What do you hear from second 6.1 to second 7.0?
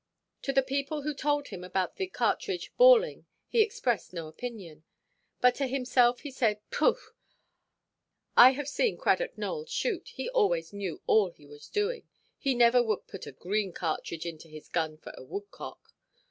he said, "Pooh!